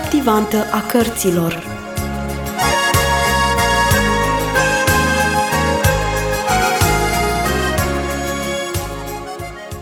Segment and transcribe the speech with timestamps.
[0.00, 1.62] captivantă a cărților.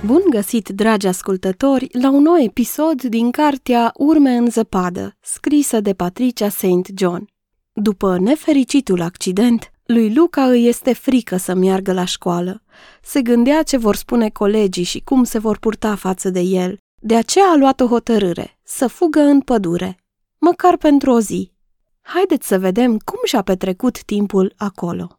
[0.05, 5.93] Bun găsit, dragi ascultători, la un nou episod din cartea Urme în zăpadă, scrisă de
[5.93, 6.65] Patricia St.
[6.97, 7.29] John.
[7.73, 12.63] După nefericitul accident, lui Luca îi este frică să meargă la școală.
[13.03, 16.79] Se gândea ce vor spune colegii și cum se vor purta față de el.
[17.03, 19.99] De aceea a luat o hotărâre, să fugă în pădure,
[20.45, 21.53] măcar pentru o zi.
[22.01, 25.19] Haideți să vedem cum și-a petrecut timpul acolo.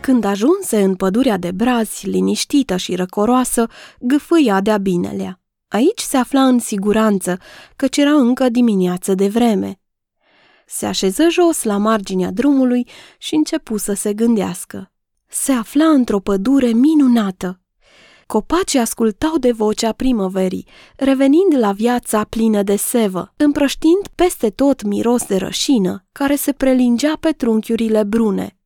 [0.00, 3.66] Când ajunse în pădurea de brazi, liniștită și răcoroasă,
[4.00, 5.39] gâfâia de-a binelea.
[5.70, 7.38] Aici se afla în siguranță,
[7.76, 9.80] căci era încă dimineață de vreme.
[10.66, 14.92] Se așeză jos la marginea drumului și începu să se gândească.
[15.26, 17.60] Se afla într-o pădure minunată.
[18.26, 25.26] Copacii ascultau de vocea primăverii, revenind la viața plină de sevă, împrăștind peste tot miros
[25.26, 28.59] de rășină, care se prelingea pe trunchiurile brune.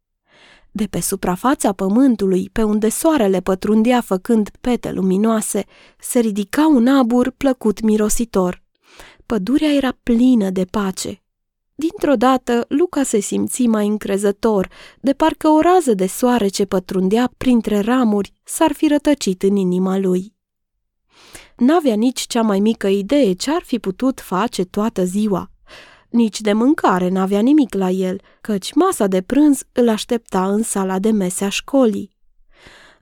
[0.76, 5.64] De pe suprafața pământului, pe unde soarele pătrundea făcând pete luminoase,
[5.98, 8.62] se ridica un abur plăcut mirositor.
[9.26, 11.22] Pădurea era plină de pace.
[11.74, 14.68] Dintr-o dată, Luca se simți mai încrezător,
[15.00, 19.98] de parcă o rază de soare ce pătrundea printre ramuri s-ar fi rătăcit în inima
[19.98, 20.34] lui.
[21.56, 25.50] N-avea nici cea mai mică idee ce ar fi putut face toată ziua.
[26.14, 30.98] Nici de mâncare n-avea nimic la el, căci masa de prânz îl aștepta în sala
[30.98, 32.16] de mese a școlii.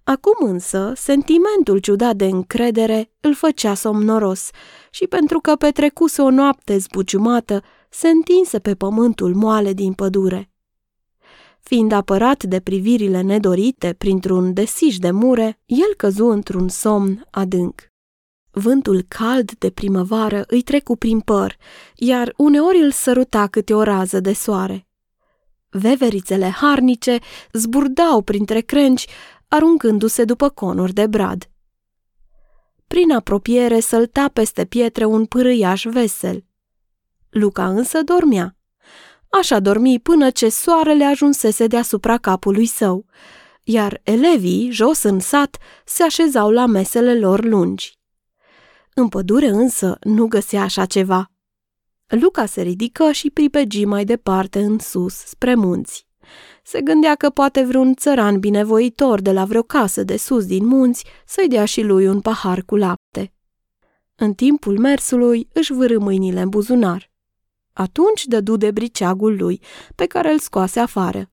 [0.04, 4.50] Acum însă, sentimentul ciudat de încredere îl făcea somnoros
[4.90, 10.50] și pentru că petrecuse o noapte zbuciumată, se întinse pe pământul moale din pădure.
[11.60, 17.91] Fiind apărat de privirile nedorite printr-un desiș de mure, el căzu într-un somn adânc.
[18.54, 21.56] Vântul cald de primăvară îi trecu prin păr,
[21.94, 24.86] iar uneori îl săruta câte o rază de soare.
[25.68, 27.18] Veverițele harnice
[27.52, 29.06] zburdau printre crengi,
[29.48, 31.50] aruncându-se după conuri de brad.
[32.86, 36.44] Prin apropiere sălta peste pietre un pârâiaș vesel.
[37.30, 38.56] Luca însă dormea.
[39.30, 43.06] Așa dormi până ce soarele ajunsese deasupra capului său,
[43.62, 48.00] iar elevii, jos în sat, se așezau la mesele lor lungi.
[48.94, 51.30] În pădure însă nu găsea așa ceva.
[52.06, 56.06] Luca se ridică și pripegi mai departe în sus, spre munți.
[56.62, 61.04] Se gândea că poate vreun țăran binevoitor de la vreo casă de sus din munți
[61.26, 63.32] să-i dea și lui un pahar cu lapte.
[64.14, 67.10] În timpul mersului își vârâ mâinile în buzunar.
[67.72, 69.60] Atunci dădu de briceagul lui,
[69.94, 71.30] pe care îl scoase afară.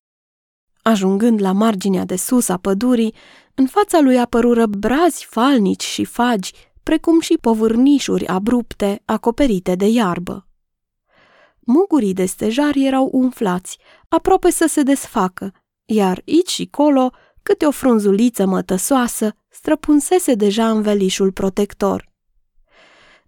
[0.81, 3.13] Ajungând la marginea de sus a pădurii,
[3.55, 6.51] în fața lui apărură brazi falnici și fagi,
[6.89, 10.47] precum și povârnișuri abrupte acoperite de iarbă.
[11.59, 13.77] Mugurii de stejar erau umflați,
[14.07, 15.51] aproape să se desfacă,
[15.85, 17.11] iar aici și colo
[17.43, 22.11] câte o frunzuliță mătăsoasă străpunsese deja învelișul protector.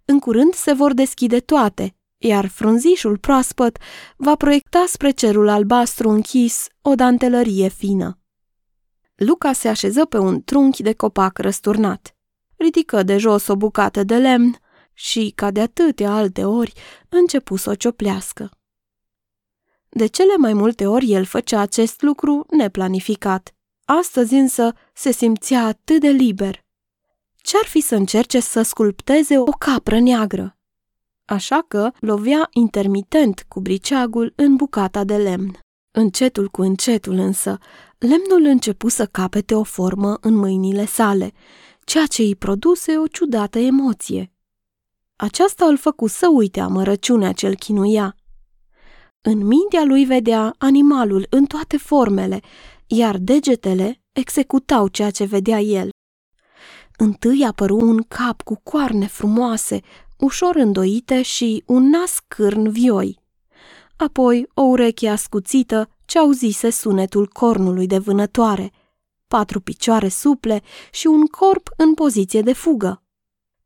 [0.04, 3.78] În curând se vor deschide toate, iar frunzișul proaspăt
[4.16, 8.18] va proiecta spre cerul albastru închis o dantelărie fină.
[9.14, 12.16] Luca se așeză pe un trunchi de copac răsturnat
[12.62, 14.56] ridică de jos o bucată de lemn
[14.92, 16.72] și, ca de atâtea alte ori,
[17.08, 18.50] începu să o cioplească.
[19.88, 23.54] De cele mai multe ori el făcea acest lucru neplanificat.
[23.84, 26.64] Astăzi însă se simțea atât de liber.
[27.36, 30.56] Ce-ar fi să încerce să sculpteze o capră neagră?
[31.24, 35.58] Așa că lovea intermitent cu briceagul în bucata de lemn.
[35.90, 37.58] Încetul cu încetul însă,
[37.98, 41.32] lemnul începu să capete o formă în mâinile sale
[41.84, 44.32] ceea ce îi produse o ciudată emoție.
[45.16, 48.16] Aceasta îl făcu să uite amărăciunea ce-l chinuia.
[49.20, 52.40] În mintea lui vedea animalul în toate formele,
[52.86, 55.90] iar degetele executau ceea ce vedea el.
[56.96, 59.80] Întâi apăru un cap cu coarne frumoase,
[60.18, 63.18] ușor îndoite și un nas cârn vioi.
[63.96, 68.72] Apoi o ureche ascuțită ce auzise sunetul cornului de vânătoare–
[69.32, 73.02] patru picioare suple și un corp în poziție de fugă.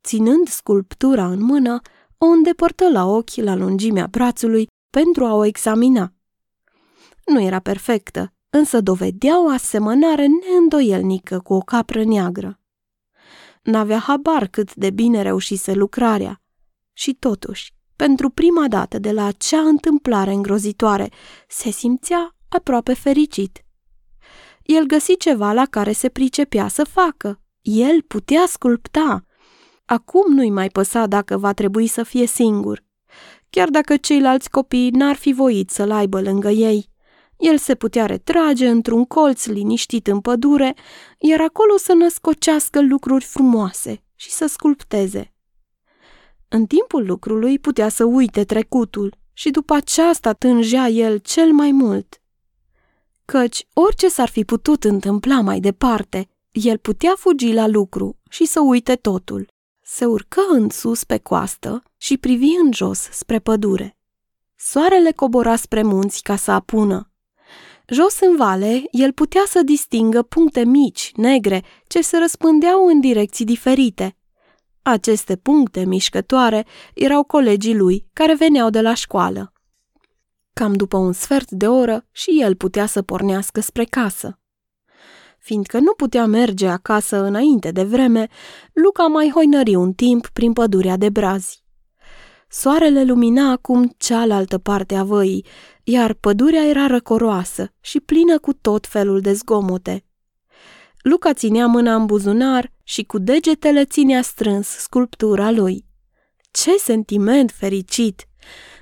[0.03, 1.81] Ținând sculptura în mână,
[2.19, 6.13] o îndepărtă la ochi la lungimea brațului pentru a o examina.
[7.25, 12.61] Nu era perfectă, însă dovedea o asemănare neîndoielnică cu o capră neagră.
[13.63, 16.43] N-avea habar cât de bine reușise lucrarea.
[16.93, 21.11] Și totuși, pentru prima dată de la acea întâmplare îngrozitoare,
[21.49, 23.66] se simțea aproape fericit.
[24.67, 27.41] El găsi ceva la care se pricepea să facă.
[27.63, 29.25] El putea sculpta.
[29.85, 32.85] Acum nu-i mai păsa dacă va trebui să fie singur.
[33.51, 36.89] Chiar dacă ceilalți copii n-ar fi voit să-l aibă lângă ei.
[37.39, 40.75] El se putea retrage într-un colț liniștit în pădure,
[41.19, 45.35] iar acolo să născocească lucruri frumoase și să sculpteze.
[46.49, 52.21] În timpul lucrului putea să uite trecutul și după aceasta tângea el cel mai mult.
[53.27, 58.61] Căci orice s-ar fi putut întâmpla mai departe, el putea fugi la lucru și să
[58.61, 59.47] uite totul.
[59.83, 63.97] Se urcă în sus pe coastă și privi în jos spre pădure.
[64.57, 67.11] Soarele cobora spre munți ca să apună.
[67.89, 73.45] Jos în vale, el putea să distingă puncte mici, negre, ce se răspândeau în direcții
[73.45, 74.17] diferite.
[74.83, 79.53] Aceste puncte mișcătoare erau colegii lui, care veneau de la școală.
[80.59, 84.39] Cam după un sfert de oră și el putea să pornească spre casă.
[85.39, 88.29] Fiindcă nu putea merge acasă înainte de vreme,
[88.73, 91.65] Luca mai hoinări un timp prin pădurea de brazi.
[92.49, 95.47] Soarele lumina acum cealaltă parte a văii,
[95.85, 100.05] iar pădurea era răcoroasă și plină cu tot felul de zgomote.
[101.03, 105.85] Luca ținea mâna în buzunar și cu degetele ținea strâns sculptura lui.
[106.51, 108.29] Ce sentiment fericit!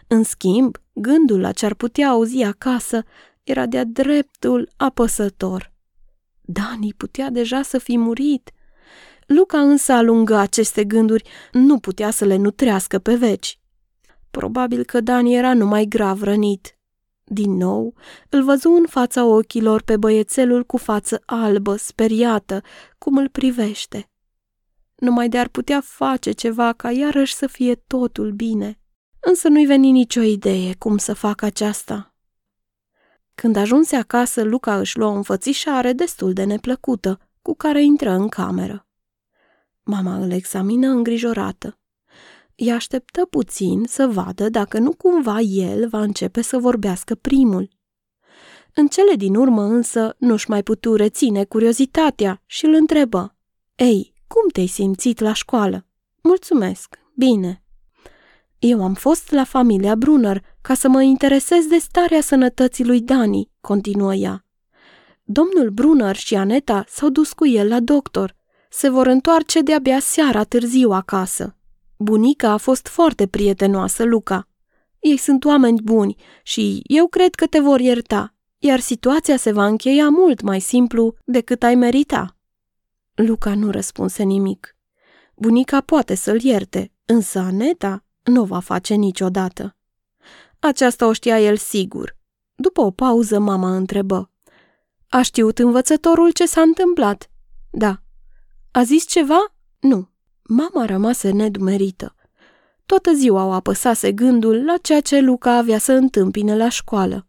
[0.06, 3.04] În schimb, gândul la ce ar putea auzi acasă
[3.42, 5.72] era de-a dreptul apăsător.
[6.40, 8.50] Dani putea deja să fi murit.
[9.26, 13.58] Luca însă alungă aceste gânduri, nu putea să le nutrească pe veci.
[14.30, 16.78] Probabil că Dani era numai grav rănit.
[17.24, 17.94] Din nou,
[18.28, 22.62] îl văzu în fața ochilor pe băiețelul cu față albă, speriată,
[22.98, 24.10] cum îl privește.
[24.94, 28.78] Numai de ar putea face ceva ca iarăși să fie totul bine.
[29.24, 32.14] Însă nu-i veni nicio idee cum să facă aceasta.
[33.34, 38.28] Când ajunse acasă, Luca își luă o înfățișare destul de neplăcută, cu care intră în
[38.28, 38.86] cameră.
[39.82, 41.78] Mama îl examină îngrijorată.
[42.56, 47.68] Îi așteptă puțin să vadă dacă nu cumva el va începe să vorbească primul.
[48.74, 53.36] În cele din urmă însă nu-și mai putu reține curiozitatea și îl întrebă.
[53.74, 55.86] Ei, cum te-ai simțit la școală?
[56.22, 57.63] Mulțumesc, bine.
[58.66, 63.50] Eu am fost la familia Brunner ca să mă interesez de starea sănătății lui Dani,
[63.60, 64.44] continuă ea.
[65.24, 68.36] Domnul Brunner și Aneta s-au dus cu el la doctor.
[68.70, 71.56] Se vor întoarce de-abia seara târziu acasă.
[71.96, 74.48] Bunica a fost foarte prietenoasă, Luca.
[74.98, 79.66] Ei sunt oameni buni și eu cred că te vor ierta, iar situația se va
[79.66, 82.36] încheia mult mai simplu decât ai merita.
[83.14, 84.76] Luca nu răspunse nimic.
[85.36, 89.76] Bunica poate să-l ierte, însă Aneta nu va face niciodată.
[90.58, 92.16] Aceasta o știa el sigur.
[92.54, 94.30] După o pauză, mama întrebă.
[95.08, 97.30] A știut învățătorul ce s-a întâmplat?
[97.70, 97.98] Da.
[98.70, 99.54] A zis ceva?
[99.80, 100.08] Nu.
[100.42, 102.14] Mama rămase nedumerită.
[102.86, 107.26] Toată ziua o apăsase gândul la ceea ce Luca avea să întâmpine la școală.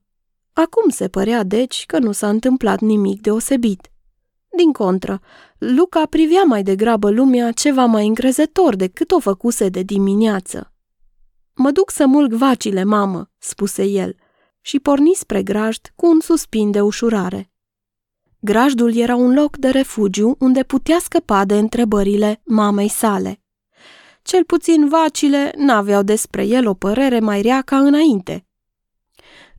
[0.53, 3.91] Acum se părea, deci, că nu s-a întâmplat nimic deosebit.
[4.57, 5.21] Din contră,
[5.57, 10.73] Luca privea mai degrabă lumea ceva mai încrezător decât o făcuse de dimineață.
[11.55, 14.15] Mă duc să mulg vacile, mamă," spuse el,
[14.61, 17.51] și porni spre grajd cu un suspin de ușurare.
[18.39, 23.41] Grajdul era un loc de refugiu unde putea scăpa de întrebările mamei sale.
[24.21, 28.45] Cel puțin vacile n-aveau despre el o părere mai rea ca înainte.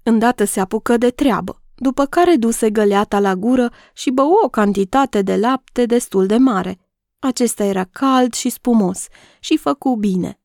[0.02, 5.22] Îndată se apucă de treabă, după care duse găleata la gură și bău o cantitate
[5.22, 6.78] de lapte destul de mare.
[7.18, 9.06] Acesta era cald și spumos
[9.40, 10.40] și făcu bine.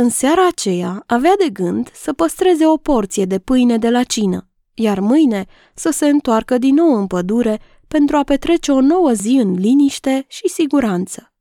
[0.00, 4.50] În seara aceea avea de gând să păstreze o porție de pâine de la cină
[4.80, 9.38] iar mâine să se întoarcă din nou în pădure pentru a petrece o nouă zi
[9.42, 11.32] în liniște și siguranță.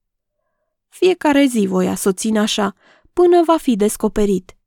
[0.87, 2.75] Fiecare zi voia să o țină așa,
[3.13, 4.57] până va fi descoperit.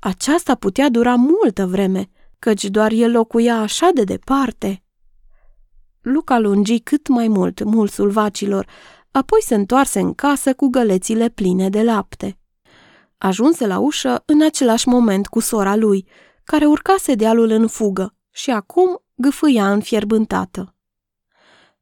[0.00, 4.82] Aceasta putea dura multă vreme, căci doar el locuia așa de departe.
[6.00, 8.66] Luca lungi cât mai mult mulsul vacilor,
[9.10, 12.38] apoi se întoarse în casă cu gălețile pline de lapte.
[13.24, 16.06] Ajunse la ușă în același moment cu sora lui,
[16.42, 20.74] care urcase dealul în fugă și acum gâfâia înfierbântată.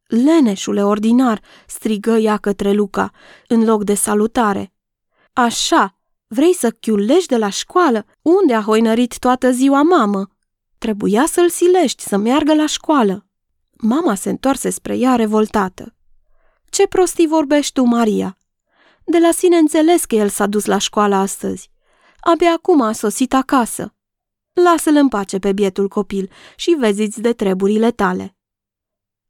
[0.07, 3.11] Leneșule ordinar, strigă ea către Luca,
[3.49, 4.73] în loc de salutare.
[5.33, 8.05] Așa, vrei să chiulești de la școală?
[8.23, 10.29] Unde a hoinărit toată ziua mamă?
[10.79, 13.27] Trebuia să-l silești să meargă la școală.
[13.71, 15.95] Mama se întoarse spre ea revoltată.
[16.71, 18.37] Ce prostii vorbești tu, Maria?
[19.05, 21.71] De la sine înțeles că el s-a dus la școală astăzi.
[22.21, 23.95] abia acum a sosit acasă.
[24.53, 28.37] Lasă-l în pace pe bietul copil și veziți de treburile tale.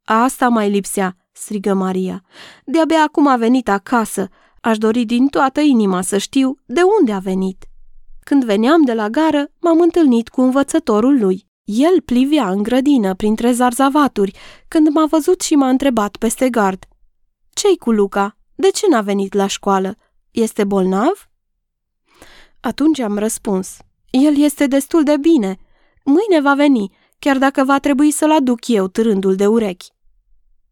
[0.03, 2.23] Asta mai lipsea, strigă Maria.
[2.65, 4.29] De-abia acum a venit acasă.
[4.61, 7.65] Aș dori din toată inima să știu de unde a venit.
[8.23, 11.47] Când veneam de la gară, m-am întâlnit cu învățătorul lui.
[11.63, 14.37] El plivea în grădină printre zarzavaturi
[14.67, 16.85] când m-a văzut și m-a întrebat peste gard.
[17.53, 18.37] Ce-i cu Luca?
[18.55, 19.97] De ce n-a venit la școală?
[20.31, 21.29] Este bolnav?
[22.59, 23.77] Atunci am răspuns.
[24.09, 25.59] El este destul de bine.
[26.03, 29.91] Mâine va veni, chiar dacă va trebui să-l aduc eu târândul de urechi.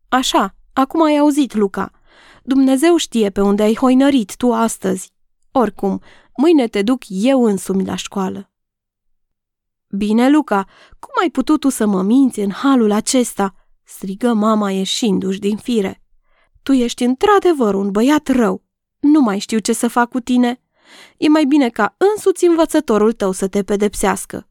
[0.09, 1.91] Așa, acum ai auzit, Luca.
[2.43, 5.13] Dumnezeu știe pe unde ai hoinărit tu astăzi.
[5.51, 6.01] Oricum,
[6.35, 8.49] mâine te duc eu însumi la școală.
[9.89, 10.67] Bine, Luca,
[10.99, 16.00] cum ai putut tu să mă minți în halul acesta?" strigă mama ieșindu-și din fire.
[16.63, 18.63] Tu ești într-adevăr un băiat rău.
[18.99, 20.61] Nu mai știu ce să fac cu tine.
[21.17, 24.47] E mai bine ca însuți învățătorul tău să te pedepsească.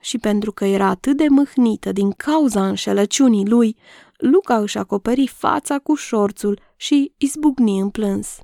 [0.00, 3.76] Și pentru că era atât de mâhnită din cauza înșelăciunii lui,
[4.16, 8.38] Luca își acoperi fața cu șorțul și izbucni în plâns.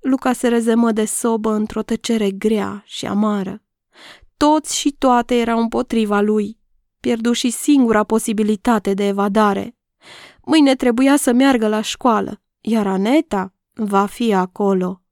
[0.00, 3.62] Luca se rezemă de sobă într-o tăcere grea și amară.
[4.36, 6.58] Toți și toate erau împotriva lui.
[7.00, 9.76] Pierdu și singura posibilitate de evadare.
[10.48, 15.02] Mâine trebuia să meargă la școală, iar Aneta va fi acolo.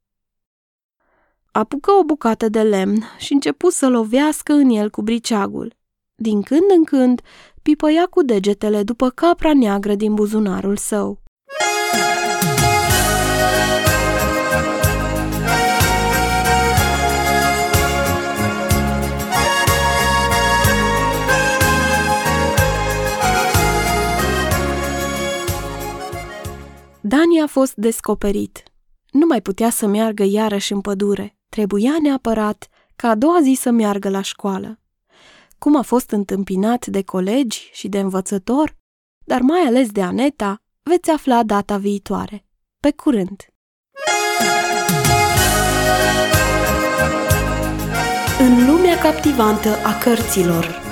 [1.52, 5.76] Apucă o bucată de lemn și începu să lovească în el cu briceagul.
[6.14, 7.20] Din când în când,
[7.62, 11.22] pipăia cu degetele după capra neagră din buzunarul său.
[27.44, 28.62] A fost descoperit.
[29.10, 31.36] Nu mai putea să meargă iarăși în pădure.
[31.48, 34.78] Trebuia neapărat ca a doua zi să meargă la școală.
[35.58, 38.76] Cum a fost întâmpinat de colegi și de învățător,
[39.24, 42.46] dar mai ales de Aneta, veți afla data viitoare.
[42.80, 43.46] Pe curând!
[48.38, 50.83] În lumea captivantă a cărților